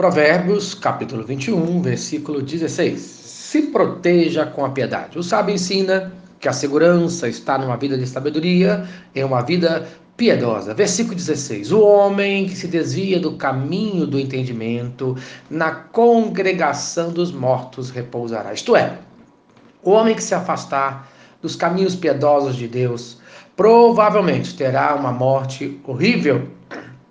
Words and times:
Provérbios, 0.00 0.72
capítulo 0.72 1.22
21, 1.24 1.82
versículo 1.82 2.40
16. 2.40 2.98
Se 2.98 3.60
proteja 3.66 4.46
com 4.46 4.64
a 4.64 4.70
piedade. 4.70 5.18
O 5.18 5.22
sábio 5.22 5.54
ensina 5.54 6.10
que 6.40 6.48
a 6.48 6.54
segurança 6.54 7.28
está 7.28 7.58
numa 7.58 7.76
vida 7.76 7.98
de 7.98 8.06
sabedoria, 8.06 8.88
em 9.14 9.22
uma 9.22 9.42
vida 9.42 9.86
piedosa. 10.16 10.72
Versículo 10.72 11.14
16: 11.14 11.70
O 11.70 11.82
homem 11.82 12.46
que 12.46 12.56
se 12.56 12.66
desvia 12.66 13.20
do 13.20 13.32
caminho 13.32 14.06
do 14.06 14.18
entendimento, 14.18 15.18
na 15.50 15.70
congregação 15.70 17.12
dos 17.12 17.30
mortos 17.30 17.90
repousará. 17.90 18.54
Isto 18.54 18.74
é, 18.74 19.00
o 19.82 19.90
homem 19.90 20.14
que 20.14 20.24
se 20.24 20.34
afastar 20.34 21.12
dos 21.42 21.54
caminhos 21.54 21.94
piedosos 21.94 22.56
de 22.56 22.66
Deus, 22.66 23.18
provavelmente 23.54 24.56
terá 24.56 24.94
uma 24.94 25.12
morte 25.12 25.78
horrível. 25.84 26.48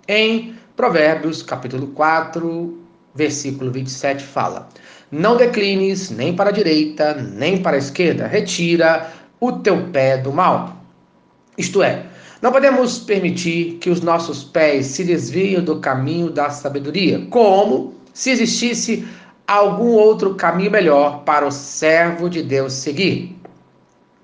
Em 0.08 0.58
Provérbios, 0.80 1.42
capítulo 1.42 1.88
4, 1.88 2.78
versículo 3.14 3.70
27 3.70 4.24
fala: 4.24 4.66
Não 5.12 5.36
declines 5.36 6.08
nem 6.08 6.34
para 6.34 6.48
a 6.48 6.52
direita, 6.52 7.12
nem 7.12 7.60
para 7.60 7.76
a 7.76 7.78
esquerda, 7.78 8.26
retira 8.26 9.12
o 9.38 9.52
teu 9.52 9.88
pé 9.88 10.16
do 10.16 10.32
mal. 10.32 10.74
Isto 11.58 11.82
é, 11.82 12.06
não 12.40 12.50
podemos 12.50 12.98
permitir 12.98 13.74
que 13.74 13.90
os 13.90 14.00
nossos 14.00 14.42
pés 14.42 14.86
se 14.86 15.04
desviem 15.04 15.62
do 15.62 15.80
caminho 15.80 16.30
da 16.30 16.48
sabedoria, 16.48 17.26
como 17.28 17.92
se 18.14 18.30
existisse 18.30 19.06
algum 19.46 19.90
outro 19.90 20.34
caminho 20.34 20.70
melhor 20.70 21.24
para 21.24 21.46
o 21.46 21.52
servo 21.52 22.30
de 22.30 22.42
Deus 22.42 22.72
seguir. 22.72 23.36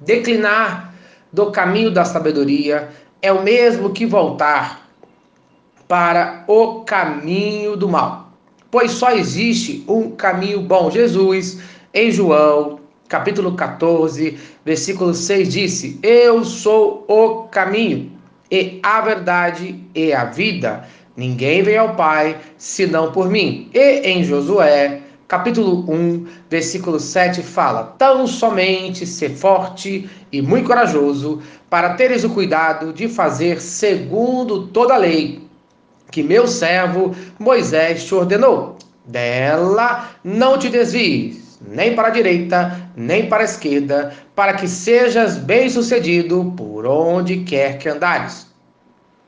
Declinar 0.00 0.94
do 1.30 1.50
caminho 1.50 1.90
da 1.90 2.06
sabedoria 2.06 2.88
é 3.20 3.30
o 3.30 3.42
mesmo 3.42 3.92
que 3.92 4.06
voltar 4.06 4.85
para 5.88 6.44
o 6.48 6.80
caminho 6.80 7.76
do 7.76 7.88
mal, 7.88 8.32
pois 8.70 8.92
só 8.92 9.12
existe 9.12 9.84
um 9.88 10.10
caminho 10.10 10.60
bom. 10.60 10.90
Jesus, 10.90 11.60
em 11.94 12.10
João, 12.10 12.80
capítulo 13.08 13.54
14, 13.54 14.36
versículo 14.64 15.14
6 15.14 15.52
disse: 15.52 15.98
Eu 16.02 16.44
sou 16.44 17.04
o 17.08 17.44
caminho 17.44 18.12
e 18.50 18.80
a 18.82 19.00
verdade 19.00 19.80
e 19.94 20.12
a 20.12 20.24
vida. 20.24 20.84
Ninguém 21.16 21.62
vem 21.62 21.78
ao 21.78 21.94
Pai 21.94 22.38
senão 22.58 23.12
por 23.12 23.30
mim. 23.30 23.70
E 23.72 24.00
em 24.00 24.22
Josué, 24.22 25.00
capítulo 25.26 25.90
1, 25.90 26.26
versículo 26.50 26.98
7 26.98 27.42
fala: 27.42 27.94
Tão 27.96 28.26
somente 28.26 29.06
ser 29.06 29.30
forte 29.30 30.10
e 30.32 30.42
muito 30.42 30.66
corajoso, 30.66 31.40
para 31.70 31.94
teres 31.94 32.24
o 32.24 32.30
cuidado 32.30 32.92
de 32.92 33.08
fazer 33.08 33.60
segundo 33.60 34.66
toda 34.66 34.94
a 34.94 34.98
lei 34.98 35.45
que 36.10 36.22
meu 36.22 36.46
servo 36.46 37.14
Moisés 37.38 38.04
te 38.04 38.14
ordenou. 38.14 38.76
Dela 39.04 40.10
não 40.24 40.58
te 40.58 40.68
desvies, 40.68 41.58
nem 41.60 41.94
para 41.94 42.08
a 42.08 42.10
direita, 42.10 42.90
nem 42.96 43.28
para 43.28 43.42
a 43.42 43.44
esquerda, 43.44 44.12
para 44.34 44.54
que 44.54 44.66
sejas 44.66 45.36
bem-sucedido 45.36 46.52
por 46.56 46.86
onde 46.86 47.38
quer 47.38 47.78
que 47.78 47.88
andares. 47.88 48.46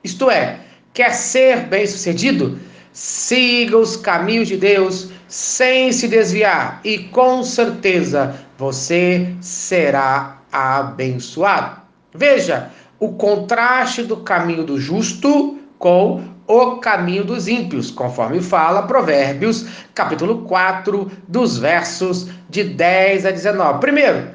Isto 0.03 0.31
é, 0.31 0.61
quer 0.93 1.13
ser 1.13 1.67
bem-sucedido? 1.67 2.59
Siga 2.93 3.79
os 3.79 3.97
caminhos 3.97 4.49
de 4.49 4.57
Deus 4.57 5.11
sem 5.29 5.93
se 5.93 6.09
desviar, 6.09 6.81
e 6.83 6.99
com 6.99 7.45
certeza 7.45 8.35
você 8.57 9.35
será 9.41 10.39
abençoado. 10.51 11.83
Veja 12.15 12.71
o 12.99 13.13
contraste 13.13 14.03
do 14.03 14.17
caminho 14.19 14.65
do 14.65 14.81
justo 14.81 15.59
com 15.79 16.25
o 16.49 16.79
caminho 16.79 17.25
dos 17.25 17.47
ímpios, 17.47 17.91
conforme 17.91 18.41
fala 18.41 18.85
Provérbios, 18.85 19.67
capítulo 19.95 20.45
4, 20.45 21.13
dos 21.29 21.59
versos 21.59 22.29
de 22.49 22.65
10 22.65 23.27
a 23.27 23.31
19. 23.31 23.81
Primeiro, 23.81 24.31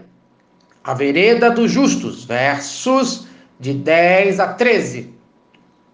a 0.83 0.93
vereda 0.93 1.49
dos 1.49 1.71
justos, 1.71 2.23
versos 2.23 3.25
de 3.59 3.73
10 3.73 4.39
a 4.39 4.53
13. 4.53 5.11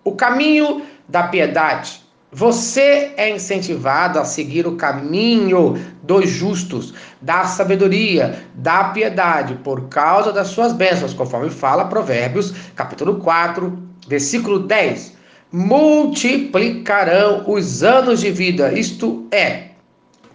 O 0.04 0.12
caminho 0.12 0.82
da 1.08 1.24
piedade. 1.24 2.02
Você 2.32 3.14
é 3.16 3.30
incentivado 3.30 4.20
a 4.20 4.26
seguir 4.26 4.68
o 4.68 4.76
caminho 4.76 5.82
dos 6.04 6.30
justos, 6.30 6.94
da 7.22 7.46
sabedoria, 7.46 8.46
da 8.54 8.90
piedade, 8.90 9.56
por 9.64 9.88
causa 9.88 10.34
das 10.34 10.50
suas 10.50 10.74
bênçãos, 10.74 11.14
conforme 11.14 11.50
fala 11.50 11.86
Provérbios, 11.86 12.54
capítulo 12.76 13.16
4, 13.16 13.82
versículo 14.08 14.60
10 14.60 15.19
multiplicarão 15.52 17.44
os 17.48 17.84
anos 17.84 18.22
de 18.22 18.32
vida, 18.32 18.72
isto 18.72 19.26
é, 19.32 19.70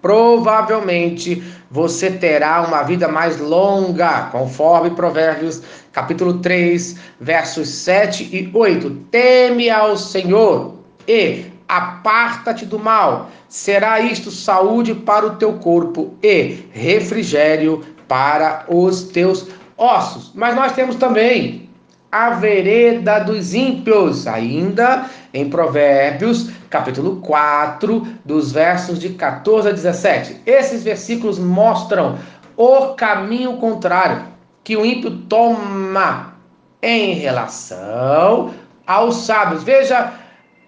provavelmente 0.03 1.43
você 1.71 2.11
terá 2.11 2.63
uma 2.63 2.83
vida 2.83 3.09
mais 3.09 3.41
longa, 3.41 4.29
conforme 4.31 4.91
Provérbios, 4.91 5.63
capítulo 5.93 6.35
3, 6.35 6.97
versos 7.21 7.69
7 7.69 8.25
e 8.33 8.51
8. 8.53 8.91
Teme 9.11 9.71
ao 9.71 9.97
Senhor 9.97 10.75
e 11.09 11.47
aparta-te 11.69 12.67
do 12.67 12.79
mal. 12.79 13.31
Será 13.49 14.01
isto 14.01 14.31
saúde 14.31 14.95
para 14.95 15.27
o 15.27 15.37
teu 15.37 15.55
corpo 15.55 16.15
e 16.23 16.59
refrigério 16.73 17.85
para 18.07 18.67
os 18.69 19.05
teus 19.05 19.49
ossos. 19.77 20.33
Mas 20.35 20.55
nós 20.55 20.73
temos 20.73 20.97
também 20.97 21.69
a 22.15 22.31
vereda 22.31 23.19
dos 23.19 23.55
ímpios, 23.55 24.29
ainda 24.29 25.11
em 25.33 25.51
Provérbios, 25.51 26.49
capítulo 26.71 27.17
4, 27.17 28.07
dos 28.25 28.53
versos 28.53 29.01
de 29.01 29.09
14 29.09 29.71
a 29.71 29.73
17. 29.73 30.43
Esses 30.47 30.85
versículos 30.85 31.41
mostram 31.41 32.17
o 32.57 32.95
caminho 32.95 33.57
contrário 33.57 34.27
que 34.63 34.77
o 34.77 34.87
ímpio 34.87 35.23
toma 35.23 36.37
em 36.81 37.15
relação 37.15 38.55
aos 38.87 39.17
sábios. 39.27 39.65
Veja 39.65 40.13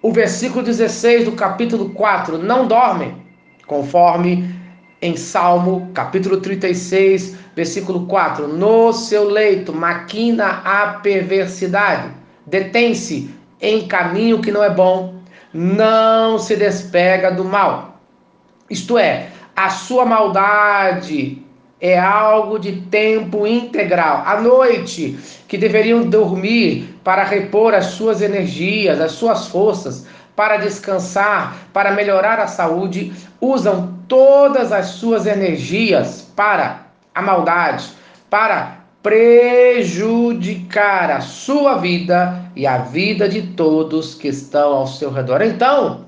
o 0.02 0.10
versículo 0.10 0.64
16 0.64 1.26
do 1.26 1.32
capítulo 1.32 1.90
4: 1.90 2.38
não 2.38 2.66
dormem, 2.66 3.14
conforme 3.68 4.52
em 5.00 5.16
Salmo, 5.16 5.90
capítulo 5.92 6.38
36, 6.38 7.36
versículo 7.54 8.06
4: 8.06 8.48
No 8.48 8.92
seu 8.92 9.24
leito 9.24 9.72
maquina 9.72 10.62
a 10.64 11.00
perversidade, 11.02 12.10
detém-se 12.46 13.30
em 13.60 13.86
caminho 13.86 14.40
que 14.40 14.52
não 14.52 14.62
é 14.62 14.70
bom, 14.70 15.16
não 15.52 16.38
se 16.38 16.56
despega 16.56 17.30
do 17.30 17.44
mal. 17.44 18.00
Isto 18.68 18.98
é, 18.98 19.28
a 19.54 19.70
sua 19.70 20.04
maldade 20.04 21.42
é 21.80 21.98
algo 21.98 22.58
de 22.58 22.80
tempo 22.82 23.46
integral. 23.46 24.22
À 24.26 24.40
noite, 24.40 25.18
que 25.46 25.58
deveriam 25.58 26.08
dormir 26.08 26.98
para 27.04 27.22
repor 27.22 27.74
as 27.74 27.86
suas 27.86 28.22
energias, 28.22 29.00
as 29.00 29.12
suas 29.12 29.46
forças, 29.46 30.06
para 30.34 30.56
descansar, 30.56 31.56
para 31.72 31.92
melhorar 31.92 32.40
a 32.40 32.46
saúde, 32.46 33.12
usam 33.40 33.95
todas 34.08 34.72
as 34.72 34.86
suas 34.86 35.26
energias 35.26 36.32
para 36.34 36.86
a 37.14 37.22
maldade, 37.22 37.88
para 38.28 38.78
prejudicar 39.02 41.10
a 41.10 41.20
sua 41.20 41.76
vida 41.76 42.50
e 42.56 42.66
a 42.66 42.78
vida 42.78 43.28
de 43.28 43.42
todos 43.42 44.14
que 44.14 44.28
estão 44.28 44.72
ao 44.72 44.86
seu 44.86 45.12
redor. 45.12 45.42
Então, 45.42 46.04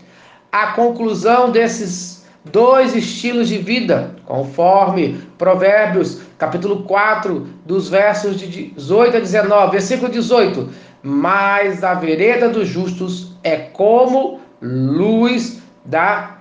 a 0.50 0.72
conclusão 0.72 1.52
desses 1.52 2.26
dois 2.46 2.96
estilos 2.96 3.48
de 3.48 3.58
vida, 3.58 4.16
conforme 4.24 5.20
Provérbios, 5.36 6.22
capítulo 6.38 6.82
4, 6.84 7.46
dos 7.64 7.88
versos 7.88 8.36
de 8.36 8.46
18 8.46 9.16
a 9.16 9.20
19, 9.20 9.72
versículo 9.72 10.10
18: 10.10 10.68
Mas 11.02 11.84
a 11.84 11.94
vereda 11.94 12.48
dos 12.48 12.66
justos 12.66 13.36
é 13.44 13.56
como 13.56 14.40
luz 14.60 15.62
da 15.84 16.37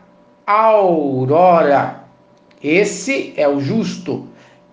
aurora. 0.47 2.05
Esse 2.63 3.33
é 3.35 3.47
o 3.47 3.59
justo. 3.59 4.25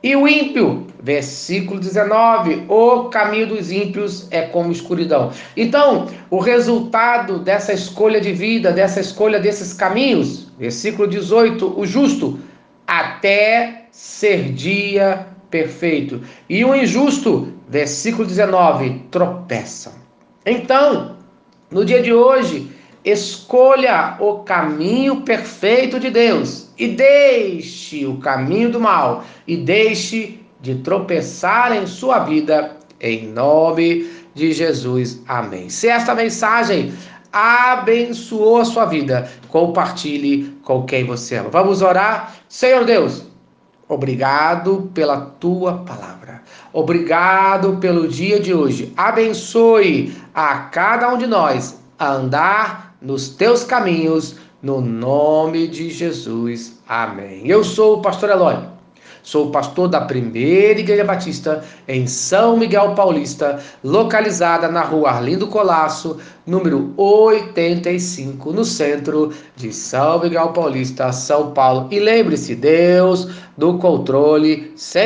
E 0.02 0.14
o 0.14 0.28
ímpio, 0.28 0.86
versículo 1.02 1.80
19: 1.80 2.66
o 2.68 3.04
caminho 3.04 3.48
dos 3.48 3.72
ímpios 3.72 4.28
é 4.30 4.42
como 4.42 4.70
escuridão. 4.70 5.32
Então, 5.56 6.06
o 6.30 6.38
resultado 6.38 7.38
dessa 7.38 7.72
escolha 7.72 8.20
de 8.20 8.32
vida, 8.32 8.70
dessa 8.70 9.00
escolha 9.00 9.40
desses 9.40 9.72
caminhos, 9.72 10.52
versículo 10.58 11.08
18: 11.08 11.74
o 11.78 11.84
justo, 11.84 12.38
até 12.86 13.86
ser 13.90 14.52
dia 14.52 15.26
perfeito. 15.50 16.20
E 16.48 16.64
o 16.64 16.74
injusto, 16.74 17.52
versículo 17.68 18.26
19, 18.26 19.06
tropeça. 19.10 19.94
Então, 20.44 21.16
no 21.70 21.84
dia 21.84 22.02
de 22.02 22.12
hoje, 22.12 22.73
Escolha 23.04 24.16
o 24.18 24.38
caminho 24.38 25.20
perfeito 25.22 26.00
de 26.00 26.10
Deus 26.10 26.70
e 26.78 26.88
deixe 26.88 28.06
o 28.06 28.16
caminho 28.16 28.70
do 28.70 28.80
mal 28.80 29.24
e 29.46 29.56
deixe 29.56 30.40
de 30.60 30.76
tropeçar 30.76 31.76
em 31.76 31.86
sua 31.86 32.20
vida, 32.20 32.76
em 32.98 33.26
nome 33.26 34.10
de 34.34 34.52
Jesus. 34.52 35.22
Amém. 35.28 35.68
Se 35.68 35.88
esta 35.88 36.14
mensagem 36.14 36.94
abençoou 37.34 38.58
a 38.58 38.64
sua 38.64 38.84
vida. 38.84 39.28
Compartilhe 39.48 40.56
com 40.62 40.84
quem 40.84 41.04
você 41.04 41.36
ama. 41.36 41.50
Vamos 41.50 41.82
orar? 41.82 42.36
Senhor 42.48 42.84
Deus, 42.84 43.26
obrigado 43.88 44.90
pela 44.94 45.20
tua 45.20 45.78
palavra. 45.78 46.42
Obrigado 46.72 47.78
pelo 47.78 48.06
dia 48.06 48.38
de 48.38 48.54
hoje. 48.54 48.92
Abençoe 48.96 50.16
a 50.32 50.58
cada 50.58 51.12
um 51.12 51.18
de 51.18 51.26
nós 51.26 51.80
a 51.98 52.12
andar 52.12 52.93
nos 53.04 53.28
teus 53.28 53.62
caminhos, 53.64 54.36
no 54.62 54.80
nome 54.80 55.68
de 55.68 55.90
Jesus. 55.90 56.80
Amém. 56.88 57.42
Eu 57.46 57.62
sou 57.62 57.98
o 57.98 58.02
pastor 58.02 58.30
Eloy. 58.30 58.56
Sou 59.22 59.50
pastor 59.50 59.88
da 59.88 60.02
primeira 60.02 60.80
Igreja 60.80 61.02
Batista 61.02 61.64
em 61.88 62.06
São 62.06 62.58
Miguel 62.58 62.94
Paulista, 62.94 63.58
localizada 63.82 64.68
na 64.68 64.82
rua 64.82 65.12
Arlindo 65.12 65.46
Colasso, 65.46 66.18
número 66.46 66.92
85, 66.98 68.52
no 68.52 68.66
centro 68.66 69.32
de 69.56 69.72
São 69.72 70.20
Miguel 70.20 70.48
Paulista, 70.48 71.10
São 71.10 71.52
Paulo. 71.52 71.88
E 71.90 71.98
lembre-se, 71.98 72.54
Deus 72.54 73.28
do 73.56 73.78
controle 73.78 74.72
sempre. 74.76 75.04